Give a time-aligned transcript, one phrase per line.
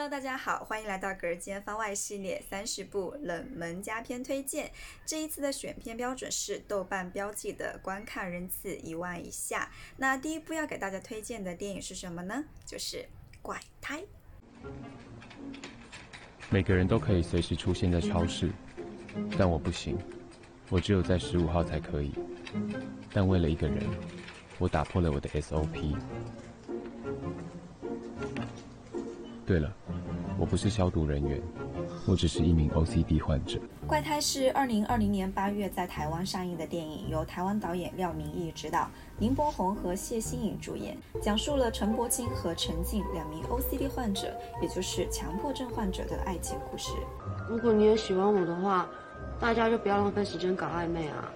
[0.00, 4.72] Hello，大家好，欢迎来到隔间番外系列三十部冷门佳片推荐。
[5.04, 9.70] 这一次的选片标准是豆瓣标记的观看人次一万以下。
[9.98, 12.42] 那第一部要给大家推荐的电影是什么呢？
[12.64, 12.96] 就是
[13.42, 14.00] 《怪胎》。
[16.48, 18.50] 每个人都可以随时出现在超市，
[19.36, 19.98] 但我不行，
[20.70, 22.12] 我只有在十五号才可以。
[23.12, 23.86] 但为了一个人，
[24.58, 25.94] 我打破了我的 SOP。
[29.46, 29.76] 对了，
[30.40, 31.38] 我不是消毒人员，
[32.06, 33.58] 我只是一名 OCD 患者。
[33.86, 46.94] 《怪胎》是二零二零年八月在台湾上映的电影，由台湾导演廖明义执导，林柏宏和谢欣颖主演，讲述了陈柏青和陈静两名 OCD 患者，也就是强迫症患者的爱情故事。
[47.46, 48.88] 如果你也喜欢我的话，
[49.38, 51.30] 大家就不要浪费时间搞暧昧啊。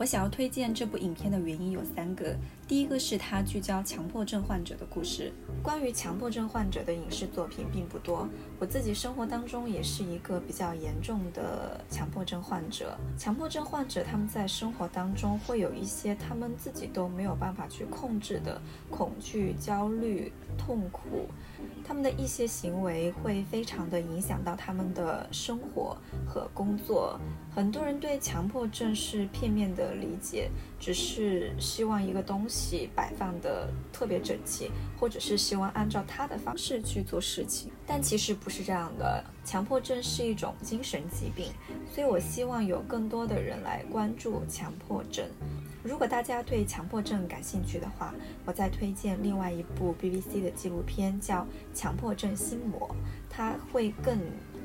[0.00, 2.34] 我想要推荐这部影片的原因有三个。
[2.66, 5.30] 第一个是它聚焦强迫症患者的故事。
[5.62, 8.26] 关于强迫症患者的影视作品并不多，
[8.58, 12.96] 我自己生活当中也是一个比较严重的强迫症患者。
[13.18, 21.28] 强迫症患者他们在生活当中会有一些他们自己都没有办法去控制的恐惧、焦虑、痛苦，
[21.84, 25.94] 他们的一些行为会非常的影响到他们的生活
[26.26, 27.20] 和工作。
[27.54, 37.70] 很多人对强迫症是片面的理解，只是希望一个东西摆放的特别整齐，或者是希望按照他的方式去做事情。
[37.86, 41.52] 但其实不是这样的，强迫症是一种精神疾病，
[41.92, 45.26] 所以我希望有更多的人来关注强迫症。
[45.82, 51.36] 如果大家对强迫症感兴趣的话，我再推荐另外一部 BBC 的纪录片，叫
[51.74, 52.88] 《强迫症心魔》，
[53.30, 54.18] 它会更。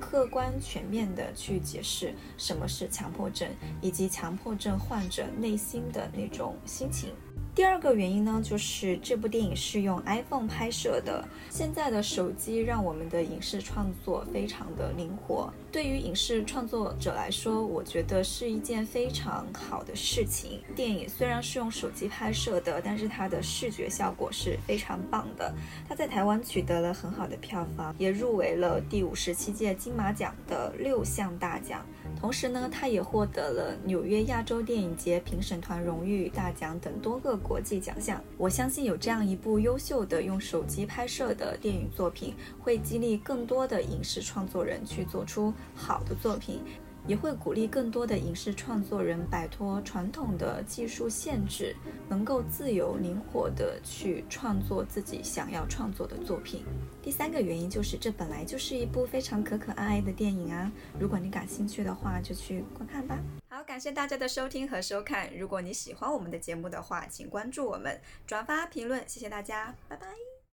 [0.05, 3.49] 客观全面的去解释什么是强迫症，
[3.81, 7.09] 以及强迫症患者内心的那种心情。
[7.55, 11.25] 第二个原因呢，就是这部电影是用 iPhone 拍摄的。
[11.49, 20.59] 现在的手机让我们的影视创作非常的灵活，对于影视创作者来说，我觉得是一件非常好的事情。
[20.75, 25.53] 电影虽然是用手机拍摄的，但是它的视觉效果是非常棒的。
[25.87, 31.85] 它在台湾取得了很好的票房，也入围了第五十七届金马奖的六项大奖。
[32.19, 37.39] 同时呢，它也获得了纽约亚洲电影节评审团荣誉大奖等多个。
[37.47, 46.59] 国际奖项，我相信有这样一部优秀的用手机拍摄的电影作品，会激励更多的影视创作人去做出好的作品，
[47.05, 51.75] 也会鼓励更多的影视创作人摆脱传统的技术限制，
[52.09, 56.63] 能够自由灵活的去创作自己想要创作的作品。
[57.03, 60.71] 第三个原因就是，这本来就是一部非常可可爱爱的电影啊！
[60.99, 63.19] 如果你感兴趣的话，就去观看吧。
[63.65, 65.35] 感谢大家的收听和收看。
[65.35, 70.34] 如果你喜欢我们的节目的话，请关注我们、转发、评论，谢谢大家，拜拜。